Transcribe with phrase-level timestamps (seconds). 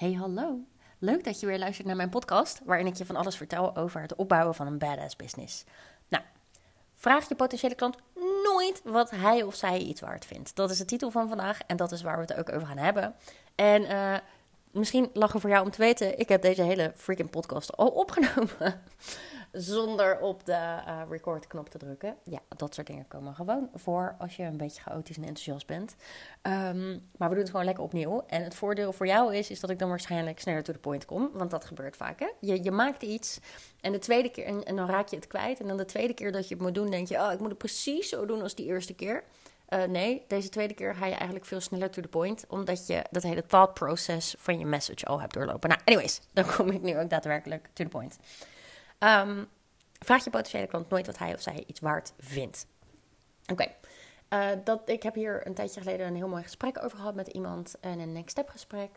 [0.00, 0.64] Hey hallo,
[0.98, 4.00] leuk dat je weer luistert naar mijn podcast waarin ik je van alles vertel over
[4.00, 5.64] het opbouwen van een badass business.
[6.08, 6.24] Nou,
[6.92, 7.96] vraag je potentiële klant
[8.44, 10.56] nooit wat hij of zij iets waard vindt.
[10.56, 12.78] Dat is de titel van vandaag en dat is waar we het ook over gaan
[12.78, 13.14] hebben.
[13.54, 14.16] En uh,
[14.70, 18.82] misschien lachen voor jou om te weten, ik heb deze hele freaking podcast al opgenomen
[19.52, 22.16] zonder op de uh, record-knop te drukken.
[22.24, 25.96] Ja, dat soort dingen komen gewoon voor als je een beetje chaotisch en enthousiast bent.
[26.42, 28.24] Um, maar we doen het gewoon lekker opnieuw.
[28.26, 31.04] En het voordeel voor jou is, is dat ik dan waarschijnlijk sneller to the point
[31.04, 31.30] kom.
[31.32, 32.28] Want dat gebeurt vaak, hè?
[32.40, 33.38] Je, je maakt iets
[33.80, 35.60] en de tweede keer, en, dan raak je het kwijt.
[35.60, 37.48] En dan de tweede keer dat je het moet doen, denk je, oh, ik moet
[37.48, 39.24] het precies zo doen als die eerste keer.
[39.68, 43.04] Uh, nee, deze tweede keer ga je eigenlijk veel sneller to the point, omdat je
[43.10, 45.68] dat hele thought process van je message al hebt doorlopen.
[45.68, 48.18] Nou, anyways, dan kom ik nu ook daadwerkelijk to the point.
[49.04, 49.48] Um,
[49.98, 52.66] vraag je potentiële klant nooit wat hij of zij iets waard vindt.
[53.46, 53.66] Oké.
[54.28, 57.28] Uh, dat, ik heb hier een tijdje geleden een heel mooi gesprek over gehad met
[57.28, 57.80] iemand.
[57.80, 58.90] En een next step gesprek.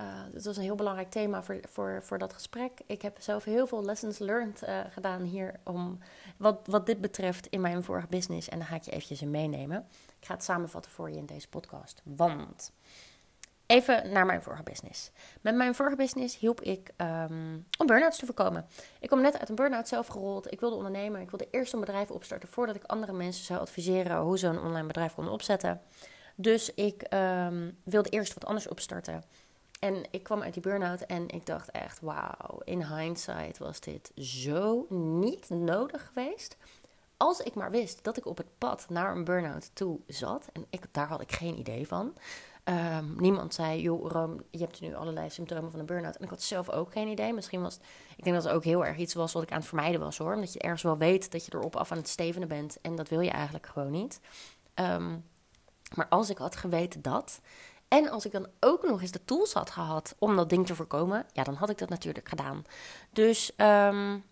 [0.00, 2.80] Uh, dat was een heel belangrijk thema voor, voor, voor dat gesprek.
[2.86, 5.98] Ik heb zelf heel veel lessons learned uh, gedaan hier om
[6.36, 8.48] wat, wat dit betreft in mijn vorige business.
[8.48, 9.86] En dan ga ik je eventjes in meenemen.
[10.20, 12.02] Ik ga het samenvatten voor je in deze podcast.
[12.04, 12.72] Want
[13.66, 15.10] Even naar mijn vorige business.
[15.40, 18.66] Met mijn vorige business hielp ik um, om burn-outs te voorkomen.
[19.00, 20.52] Ik kwam net uit een burn-out zelf gerold.
[20.52, 21.20] Ik wilde ondernemen.
[21.20, 24.60] Ik wilde eerst een bedrijf opstarten voordat ik andere mensen zou adviseren hoe ze een
[24.60, 25.80] online bedrijf konden opzetten.
[26.34, 29.22] Dus ik um, wilde eerst wat anders opstarten.
[29.80, 34.10] En ik kwam uit die burn-out en ik dacht echt, wauw, in hindsight was dit
[34.16, 36.56] zo niet nodig geweest.
[37.16, 40.66] Als ik maar wist dat ik op het pad naar een burn-out toe zat, en
[40.92, 42.14] daar had ik geen idee van,
[42.68, 46.16] Um, niemand zei, joh, Rom, je hebt nu allerlei symptomen van een burn-out.
[46.16, 47.32] En ik had zelf ook geen idee.
[47.32, 47.82] Misschien was het,
[48.16, 50.18] ik denk dat het ook heel erg iets was wat ik aan het vermijden was
[50.18, 50.34] hoor.
[50.34, 52.80] Omdat je ergens wel weet dat je erop af aan het stevenen bent.
[52.80, 54.20] En dat wil je eigenlijk gewoon niet.
[54.74, 55.24] Um,
[55.94, 57.40] maar als ik had geweten dat.
[57.88, 60.74] En als ik dan ook nog eens de tools had gehad om dat ding te
[60.74, 61.26] voorkomen.
[61.32, 62.64] Ja, dan had ik dat natuurlijk gedaan.
[63.10, 64.24] Dus um,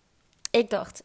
[0.51, 1.03] ik dacht,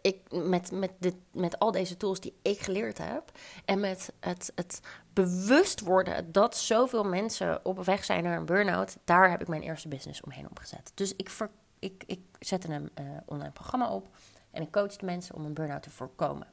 [0.00, 3.32] ik, met, met, dit, met al deze tools die ik geleerd heb.
[3.64, 4.80] En met het, het
[5.12, 8.96] bewust worden dat zoveel mensen op weg zijn naar een burn-out.
[9.04, 10.92] Daar heb ik mijn eerste business omheen opgezet.
[10.94, 14.08] Dus ik, ver, ik, ik zette een uh, online programma op.
[14.50, 16.46] En ik coachte mensen om een burn-out te voorkomen.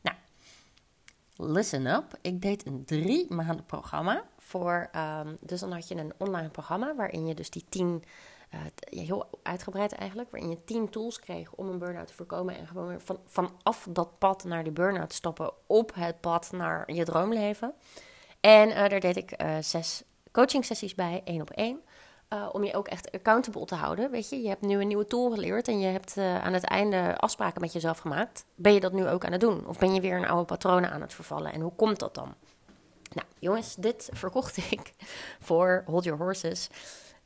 [0.00, 0.16] Nou,
[1.36, 2.18] listen up.
[2.20, 4.24] Ik deed een drie maanden programma.
[4.52, 8.04] Voor, um, dus dan had je een online programma waarin je dus die tien
[8.54, 8.60] uh,
[9.04, 13.00] heel uitgebreid eigenlijk, waarin je tien tools kreeg om een burn-out te voorkomen en gewoon
[13.00, 17.74] van, vanaf dat pad naar die burn-out stappen op het pad naar je droomleven.
[18.40, 20.02] En uh, daar deed ik uh, zes
[20.32, 21.80] coaching sessies bij, één op één.
[22.52, 24.10] om je ook echt accountable te houden.
[24.10, 27.16] Weet je, je hebt nu een nieuwe tool geleerd en je hebt aan het einde
[27.16, 28.44] afspraken met jezelf gemaakt.
[28.54, 29.66] Ben je dat nu ook aan het doen?
[29.66, 31.52] Of ben je weer een oude patronen aan het vervallen?
[31.52, 32.34] En hoe komt dat dan?
[33.14, 34.92] Nou, jongens, dit verkocht ik
[35.40, 36.68] voor Hold Your Horses.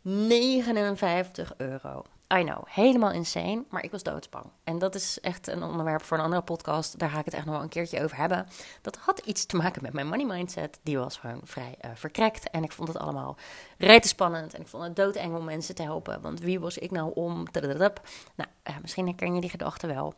[0.03, 2.03] 59 euro.
[2.35, 4.45] I know, helemaal insane, maar ik was doodsbang.
[4.65, 6.99] En dat is echt een onderwerp voor een andere podcast.
[6.99, 8.47] Daar ga ik het echt nog wel een keertje over hebben.
[8.83, 10.79] Dat had iets te maken met mijn money mindset.
[10.83, 12.51] Die was gewoon vrij uh, verkrekt.
[12.51, 13.37] En ik vond het allemaal
[13.79, 14.55] rete spannend.
[14.55, 16.21] En ik vond het doodeng om mensen te helpen.
[16.21, 17.45] Want wie was ik nou om?
[17.53, 20.15] Nou, uh, misschien herken je die gedachte wel.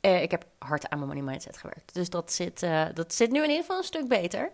[0.00, 1.94] Uh, ik heb hard aan mijn money mindset gewerkt.
[1.94, 4.50] Dus dat zit, dat zit nu in ieder geval een stuk beter.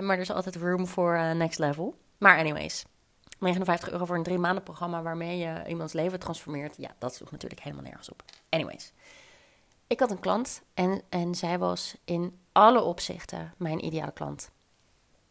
[0.00, 1.96] maar er is altijd room voor next level.
[2.18, 2.84] Maar anyways,
[3.38, 6.76] 59 euro voor een drie maanden programma waarmee je iemands leven transformeert.
[6.76, 8.22] Ja, dat sloeg natuurlijk helemaal nergens op.
[8.48, 8.92] Anyways,
[9.86, 14.50] ik had een klant en, en zij was in alle opzichten mijn ideale klant.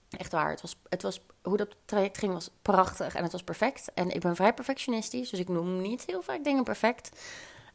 [0.10, 0.50] Echt waar.
[0.50, 3.92] Het was, het was, hoe dat traject ging was prachtig en het was perfect.
[3.94, 7.22] En ik ben vrij perfectionistisch, dus ik noem niet heel vaak dingen perfect.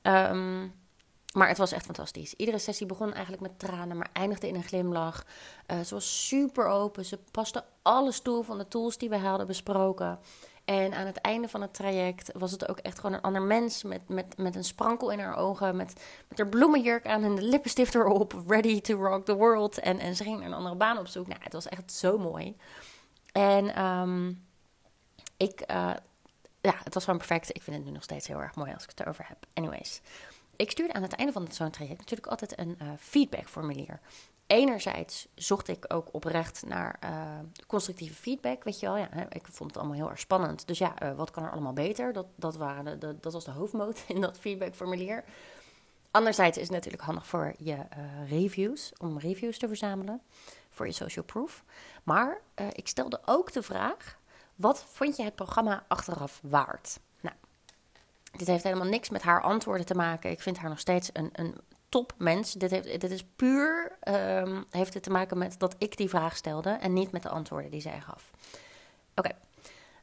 [0.03, 0.75] Um,
[1.37, 2.35] maar het was echt fantastisch.
[2.35, 5.27] Iedere sessie begon eigenlijk met tranen, maar eindigde in een glimlach.
[5.73, 7.05] Uh, ze was super open.
[7.05, 10.19] Ze paste alles toe van de tools die we hadden besproken.
[10.65, 13.83] En aan het einde van het traject was het ook echt gewoon een ander mens.
[13.83, 15.77] Met, met, met een sprankel in haar ogen.
[15.77, 18.43] Met, met haar bloemenjurk aan en de lippenstift erop.
[18.47, 19.79] Ready to rock the world.
[19.79, 21.27] En, en ze ging een andere baan op zoek.
[21.27, 22.57] Nou, het was echt zo mooi.
[23.33, 24.47] En um,
[25.37, 25.93] ik, uh,
[26.61, 27.57] ja, het was gewoon perfect.
[27.57, 29.47] Ik vind het nu nog steeds heel erg mooi als ik het erover heb.
[29.55, 30.01] Anyways
[30.57, 34.01] ik stuurde aan het einde van zo'n traject natuurlijk altijd een uh, feedbackformulier.
[34.47, 37.11] Enerzijds zocht ik ook oprecht naar uh,
[37.67, 38.65] constructieve feedback.
[38.65, 40.67] Weet je wel, ja, ik vond het allemaal heel erg spannend.
[40.67, 42.13] Dus ja, uh, wat kan er allemaal beter?
[42.13, 45.25] Dat, dat, waren de, dat was de hoofdmoot in dat feedbackformulier.
[46.11, 47.77] Anderzijds is het natuurlijk handig voor je
[48.29, 50.23] reviews, om reviews te verzamelen
[50.71, 51.65] voor je social proof.
[52.03, 52.41] Maar
[52.73, 54.19] ik stelde ook de vraag:
[54.55, 56.99] wat vond je het programma achteraf waard?
[58.37, 60.31] Dit heeft helemaal niks met haar antwoorden te maken.
[60.31, 61.55] Ik vind haar nog steeds een, een
[61.89, 62.53] top mens.
[62.53, 66.37] Dit, heeft, dit is puur um, heeft het te maken met dat ik die vraag
[66.37, 68.31] stelde en niet met de antwoorden die zij gaf.
[69.15, 69.31] Oké.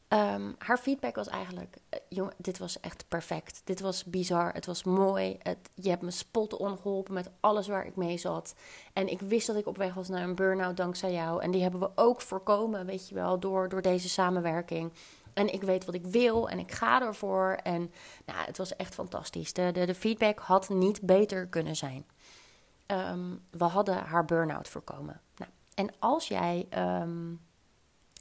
[0.07, 3.61] Ehm, haar feedback was eigenlijk: uh, jongen, dit was echt perfect.
[3.63, 4.53] Dit was bizar.
[4.53, 5.37] Het was mooi.
[5.39, 8.55] Het, je hebt me spot on geholpen met alles waar ik mee zat.
[8.93, 11.41] En ik wist dat ik op weg was naar een burn-out dankzij jou.
[11.41, 14.91] En die hebben we ook voorkomen, weet je wel, door, door deze samenwerking.
[15.33, 17.59] En ik weet wat ik wil en ik ga ervoor.
[17.63, 17.91] En
[18.25, 19.53] nou, het was echt fantastisch.
[19.53, 22.05] De, de, de feedback had niet beter kunnen zijn.
[22.87, 25.21] Um, we hadden haar burn-out voorkomen.
[25.37, 26.67] Nou, en als jij
[27.01, 27.41] um,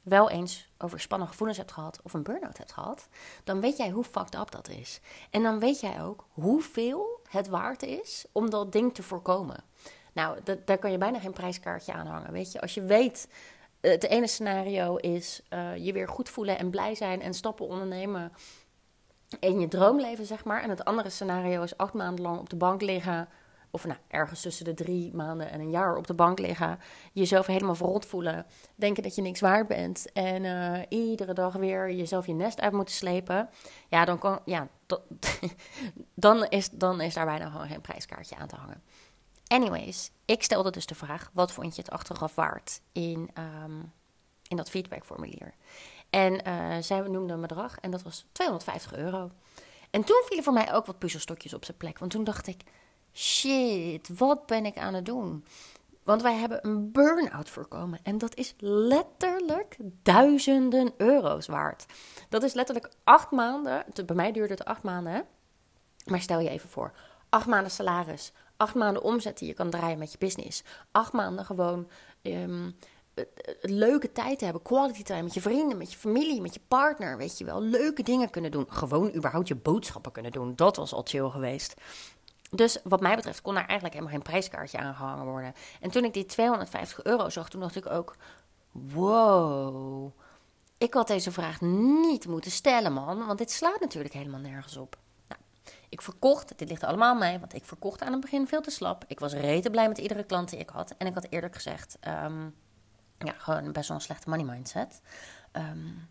[0.03, 3.07] wel eens overspannen gevoelens hebt gehad of een burn-out hebt gehad,
[3.43, 4.99] dan weet jij hoe fucked up dat is.
[5.29, 9.63] En dan weet jij ook hoeveel het waard is om dat ding te voorkomen.
[10.13, 12.31] Nou, daar kan je bijna geen prijskaartje aan hangen.
[12.31, 13.27] Weet je, als je weet,
[13.91, 18.31] het ene scenario is uh, je weer goed voelen en blij zijn en stappen ondernemen
[19.39, 20.61] in je droomleven, zeg maar.
[20.61, 23.27] En het andere scenario is acht maanden lang op de bank liggen
[23.71, 26.79] of nou, ergens tussen de drie maanden en een jaar op de bank liggen,
[27.11, 28.45] jezelf helemaal verrot voelen,
[28.75, 32.73] denken dat je niks waard bent en uh, iedere dag weer jezelf je nest uit
[32.73, 33.49] moeten slepen,
[33.89, 34.67] ja, dan, kan, ja,
[36.15, 38.83] dan, is, dan is daar bijna gewoon geen prijskaartje aan te hangen.
[39.53, 43.29] Anyways, ik stelde dus de vraag: wat vond je het achteraf waard in,
[43.63, 43.91] um,
[44.47, 45.53] in dat feedbackformulier?
[46.09, 49.31] En uh, zij noemde een bedrag en dat was 250 euro.
[49.89, 51.99] En toen vielen voor mij ook wat puzzelstokjes op zijn plek.
[51.99, 52.61] Want toen dacht ik:
[53.13, 55.45] shit, wat ben ik aan het doen?
[56.03, 57.99] Want wij hebben een burn-out voorkomen.
[58.03, 61.85] En dat is letterlijk duizenden euro's waard.
[62.29, 63.85] Dat is letterlijk acht maanden.
[64.05, 65.25] Bij mij duurde het acht maanden.
[66.05, 66.93] Maar stel je even voor:
[67.29, 68.33] acht maanden salaris.
[68.57, 70.63] Acht maanden omzet die je kan draaien met je business.
[70.91, 71.87] Acht maanden gewoon
[72.21, 72.75] um,
[73.61, 74.61] leuke tijd te hebben.
[74.63, 77.17] Quality time met je vrienden, met je familie, met je partner.
[77.17, 77.61] Weet je wel.
[77.61, 78.65] Leuke dingen kunnen doen.
[78.69, 80.55] Gewoon überhaupt je boodschappen kunnen doen.
[80.55, 81.73] Dat was al chill geweest.
[82.49, 85.53] Dus wat mij betreft kon daar eigenlijk helemaal geen prijskaartje aan gehangen worden.
[85.81, 88.15] En toen ik die 250 euro zag, toen dacht ik ook:
[88.71, 90.11] wow,
[90.77, 93.25] ik had deze vraag niet moeten stellen, man.
[93.25, 94.97] Want dit slaat natuurlijk helemaal nergens op.
[95.93, 98.71] Ik verkocht, dit ligt allemaal aan mij, want ik verkocht aan het begin veel te
[98.71, 99.03] slap.
[99.07, 100.93] Ik was rete blij met iedere klant die ik had.
[100.97, 102.55] En ik had eerlijk gezegd, um,
[103.17, 105.01] ja, gewoon best wel een slechte money mindset.
[105.51, 106.07] Um,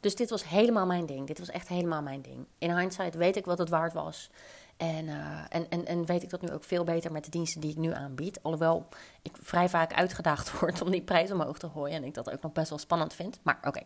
[0.00, 1.26] dus dit was helemaal mijn ding.
[1.26, 2.46] Dit was echt helemaal mijn ding.
[2.58, 4.30] In hindsight weet ik wat het waard was.
[4.76, 7.60] En, uh, en, en, en weet ik dat nu ook veel beter met de diensten
[7.60, 8.42] die ik nu aanbied.
[8.42, 8.88] Alhoewel
[9.22, 11.96] ik vrij vaak uitgedaagd word om die prijs omhoog te gooien.
[11.96, 13.38] En ik dat ook nog best wel spannend vind.
[13.42, 13.82] Maar oké,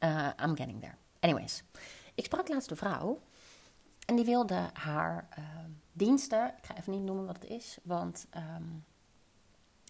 [0.00, 0.94] uh, I'm getting there.
[1.20, 1.62] Anyways,
[2.14, 3.20] ik sprak laatst een vrouw.
[4.06, 5.44] En die wilde haar uh,
[5.92, 8.84] diensten, ik ga even niet noemen wat het is, want um,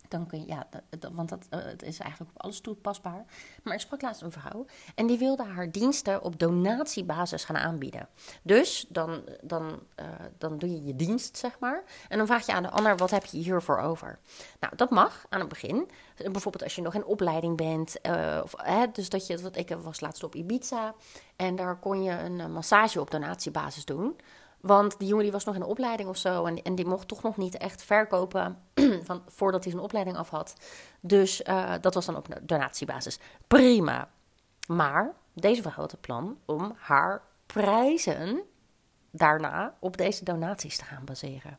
[0.09, 0.67] dan kun je, ja,
[1.13, 3.25] want dat, uh, het is eigenlijk op alles toepasbaar.
[3.63, 8.09] Maar ik sprak laatst een vrouw en die wilde haar diensten op donatiebasis gaan aanbieden.
[8.43, 10.07] Dus dan, dan, uh,
[10.39, 11.83] dan doe je je dienst, zeg maar.
[12.09, 14.19] En dan vraag je aan de ander, wat heb je hiervoor over?
[14.61, 15.91] Nou, dat mag aan het begin.
[16.17, 17.97] Bijvoorbeeld als je nog in opleiding bent.
[18.03, 20.95] Uh, of, hè, dus dat je, wat ik was laatst op Ibiza.
[21.37, 24.17] En daar kon je een massage op donatiebasis doen.
[24.67, 26.45] Want die jongen die was nog in de opleiding of zo.
[26.45, 28.59] En, en die mocht toch nog niet echt verkopen
[29.09, 30.55] van, voordat hij zijn opleiding af had.
[31.01, 33.19] Dus uh, dat was dan op donatiebasis.
[33.47, 34.11] Prima.
[34.67, 38.43] Maar deze vrouw had het plan om haar prijzen
[39.11, 41.59] daarna op deze donaties te gaan baseren.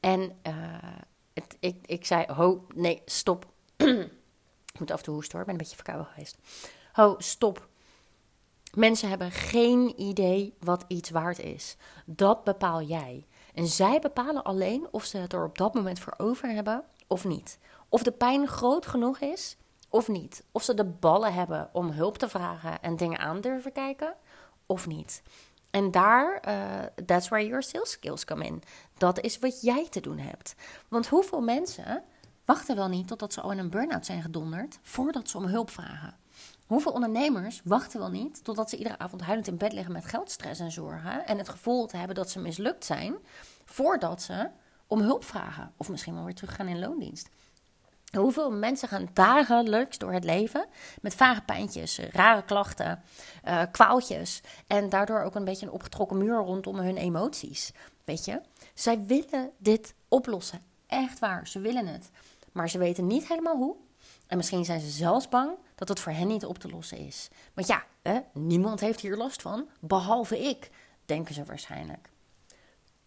[0.00, 0.54] En uh,
[1.32, 3.46] het, ik, ik zei, ho, nee, stop.
[4.72, 6.38] ik moet af en toe hoesten hoor, ik ben een beetje verkouden geweest.
[6.92, 7.68] Ho, stop.
[8.74, 11.76] Mensen hebben geen idee wat iets waard is.
[12.06, 13.26] Dat bepaal jij.
[13.54, 17.24] En zij bepalen alleen of ze het er op dat moment voor over hebben of
[17.24, 17.58] niet.
[17.88, 19.56] Of de pijn groot genoeg is
[19.88, 20.44] of niet.
[20.52, 24.14] Of ze de ballen hebben om hulp te vragen en dingen aan durven kijken
[24.66, 25.22] of niet.
[25.70, 28.62] En daar, uh, that's where your sales skills come in.
[28.98, 30.54] Dat is wat jij te doen hebt.
[30.88, 32.02] Want hoeveel mensen
[32.44, 35.70] wachten wel niet totdat ze al in een burn-out zijn gedonderd voordat ze om hulp
[35.70, 36.19] vragen?
[36.70, 40.60] Hoeveel ondernemers wachten wel niet totdat ze iedere avond huilend in bed liggen met geldstress
[40.60, 43.14] en zorgen en het gevoel te hebben dat ze mislukt zijn,
[43.64, 44.48] voordat ze
[44.86, 47.28] om hulp vragen of misschien wel weer teruggaan in loondienst?
[48.16, 50.66] Hoeveel mensen gaan dagelijks door het leven
[51.00, 53.02] met vage pijntjes, rare klachten,
[53.44, 57.72] uh, kwaaltjes en daardoor ook een beetje een opgetrokken muur rondom hun emoties?
[58.04, 58.40] Weet je,
[58.74, 60.62] zij willen dit oplossen.
[60.86, 62.10] Echt waar, ze willen het.
[62.52, 63.76] Maar ze weten niet helemaal hoe.
[64.26, 65.50] En misschien zijn ze zelfs bang
[65.80, 67.28] dat het voor hen niet op te lossen is.
[67.54, 70.70] Want ja, hè, niemand heeft hier last van, behalve ik,
[71.04, 72.10] denken ze waarschijnlijk.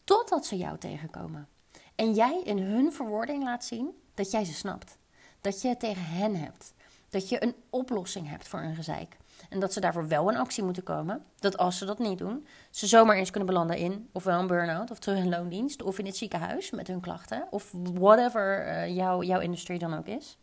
[0.03, 1.47] Totdat ze jou tegenkomen.
[1.95, 4.97] En jij in hun verwoording laat zien dat jij ze snapt.
[5.41, 6.73] Dat je het tegen hen hebt.
[7.09, 9.17] Dat je een oplossing hebt voor hun gezeik.
[9.49, 11.25] En dat ze daarvoor wel in actie moeten komen.
[11.39, 14.91] Dat als ze dat niet doen, ze zomaar eens kunnen belanden in ofwel een burn-out
[14.91, 17.47] of terug in loondienst of in het ziekenhuis met hun klachten.
[17.49, 20.37] Of whatever uh, jouw industrie dan ook is.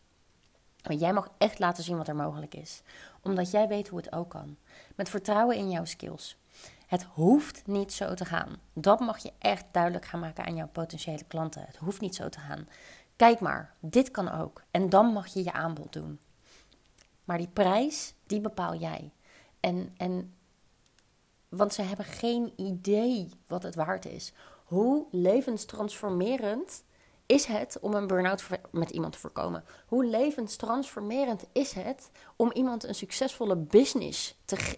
[0.82, 2.82] Maar jij mag echt laten zien wat er mogelijk is.
[3.22, 4.56] omdat jij weet hoe het ook kan.
[4.94, 6.36] Met vertrouwen in jouw skills.
[6.86, 8.56] Het hoeft niet zo te gaan.
[8.72, 11.64] Dat mag je echt duidelijk gaan maken aan jouw potentiële klanten.
[11.66, 12.68] Het hoeft niet zo te gaan.
[13.16, 14.62] Kijk maar, dit kan ook.
[14.70, 16.20] En dan mag je je aanbod doen.
[17.24, 19.12] Maar die prijs, die bepaal jij.
[19.60, 20.34] En, en,
[21.48, 24.32] want ze hebben geen idee wat het waard is.
[24.64, 26.84] Hoe levenstransformerend
[27.30, 29.64] is het om een burn-out met iemand te voorkomen?
[29.86, 34.76] Hoe levenstransformerend is het om iemand een succesvolle business te,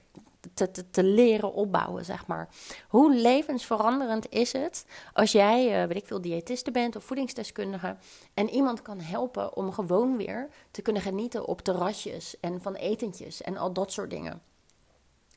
[0.54, 2.48] te, te, leren opbouwen, zeg maar.
[2.88, 7.96] Hoe levensveranderend is het als jij, uh, weet ik veel, diëtiste bent of voedingsdeskundige
[8.34, 13.42] en iemand kan helpen om gewoon weer te kunnen genieten op terrasjes en van etentjes
[13.42, 14.42] en al dat soort dingen.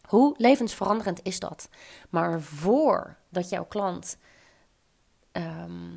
[0.01, 1.69] Hoe levensveranderend is dat?
[2.09, 4.17] Maar voordat jouw klant
[5.31, 5.94] um,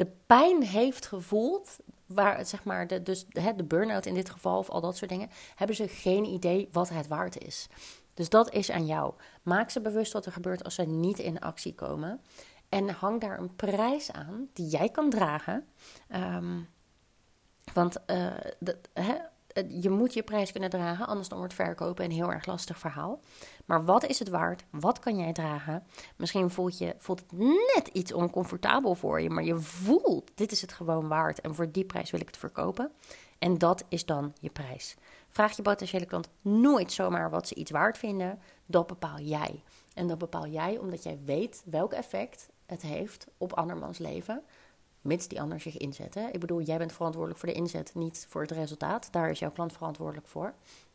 [0.00, 1.76] de pijn heeft gevoeld,
[2.06, 5.10] waar zeg maar de, dus de, de burn-out in dit geval of al dat soort
[5.10, 7.68] dingen, hebben ze geen idee wat het waard is.
[8.14, 9.14] Dus dat is aan jou.
[9.42, 12.20] Maak ze bewust wat er gebeurt als ze niet in actie komen.
[12.68, 15.66] En hang daar een prijs aan die jij kan dragen.
[16.14, 16.68] Um,
[17.74, 19.14] want uh, de, hè,
[19.68, 23.20] je moet je prijs kunnen dragen, anders dan wordt verkopen een heel erg lastig verhaal.
[23.64, 24.64] Maar wat is het waard?
[24.70, 25.82] Wat kan jij dragen?
[26.16, 30.60] Misschien voelt, je, voelt het net iets oncomfortabel voor je, maar je voelt, dit is
[30.60, 32.90] het gewoon waard en voor die prijs wil ik het verkopen.
[33.38, 34.96] En dat is dan je prijs.
[35.28, 38.38] Vraag je potentiële klant nooit zomaar wat ze iets waard vinden.
[38.66, 39.62] Dat bepaal jij.
[39.94, 44.42] En dat bepaal jij omdat jij weet welk effect het heeft op andermans leven
[45.00, 46.14] mits die ander zich inzet.
[46.14, 46.28] Hè?
[46.28, 49.08] Ik bedoel, jij bent verantwoordelijk voor de inzet, niet voor het resultaat.
[49.12, 50.54] Daar is jouw klant verantwoordelijk voor.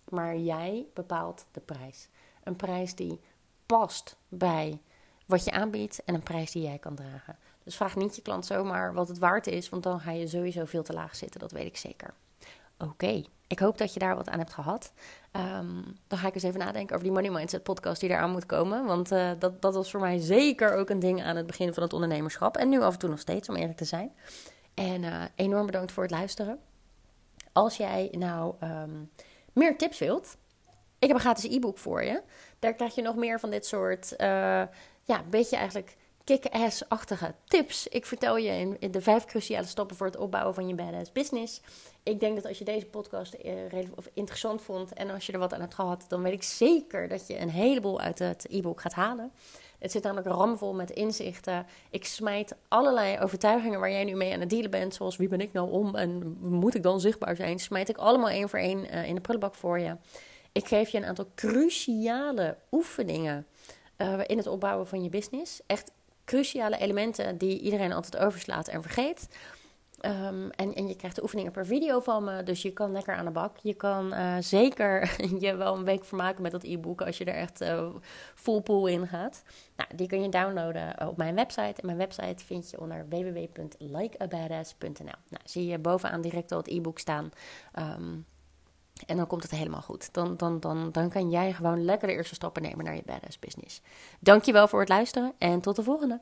[0.09, 2.07] Maar jij bepaalt de prijs.
[2.43, 3.19] Een prijs die
[3.65, 4.79] past bij
[5.25, 7.37] wat je aanbiedt en een prijs die jij kan dragen.
[7.63, 10.65] Dus vraag niet je klant zomaar wat het waard is, want dan ga je sowieso
[10.65, 12.13] veel te laag zitten, dat weet ik zeker.
[12.77, 13.23] Oké,
[13.55, 14.91] ik hoop dat je daar wat aan hebt gehad.
[15.31, 18.45] Um, dan ga ik eens even nadenken over die Money Mindset podcast die eraan moet
[18.45, 18.85] komen.
[18.85, 21.83] Want uh, dat, dat was voor mij zeker ook een ding aan het begin van
[21.83, 22.57] het ondernemerschap.
[22.57, 24.11] En nu af en toe nog steeds, om eerlijk te zijn.
[24.73, 26.59] En uh, enorm bedankt voor het luisteren.
[27.51, 29.11] Als jij nou um,
[29.53, 30.37] meer tips wilt,
[30.99, 32.21] ik heb een gratis e-book voor je.
[32.59, 34.27] Daar krijg je nog meer van dit soort, uh,
[35.03, 35.95] ja, beetje eigenlijk
[36.25, 37.87] kick-ass-achtige tips.
[37.87, 41.61] Ik vertel je in, de vijf cruciale stappen voor het opbouwen van je badass business.
[42.03, 43.53] Ik denk dat als je deze podcast eh,
[44.13, 47.27] interessant vond en als je er wat aan hebt gehad, dan weet ik zeker dat
[47.27, 49.31] je een heleboel uit het e-book gaat halen.
[49.79, 51.65] Het zit namelijk ramvol met inzichten.
[51.89, 55.41] Ik smijt allerlei overtuigingen waar jij nu mee aan het dealen bent, zoals wie ben
[55.41, 58.85] ik nou om en moet ik dan zichtbaar zijn, smijt ik allemaal één voor één
[58.85, 59.97] uh, in de prullenbak voor je.
[60.51, 63.45] Ik geef je een aantal cruciale oefeningen
[63.97, 65.61] uh, in het opbouwen van je business.
[65.67, 65.91] Echt
[66.25, 69.27] cruciale elementen die iedereen altijd overslaat en vergeet.
[70.01, 73.15] Um, en, en je krijgt de oefeningen per video van me, dus je kan lekker
[73.15, 73.57] aan de bak.
[73.57, 77.35] Je kan uh, zeker je wel een week vermaken met dat e-book als je er
[77.35, 77.89] echt uh,
[78.63, 79.43] pool in gaat.
[79.75, 81.81] Nou, die kun je downloaden op mijn website.
[81.81, 85.03] En mijn website vind je onder www.likeabadass.nl.
[85.03, 87.31] Nou, zie je bovenaan direct al het e-book staan.
[87.79, 88.25] Um,
[89.05, 90.13] en dan komt het helemaal goed.
[90.13, 93.39] Dan, dan, dan, dan kan jij gewoon lekker de eerste stappen nemen naar je badass
[93.39, 93.81] business.
[94.19, 96.21] Dankjewel voor het luisteren en tot de volgende.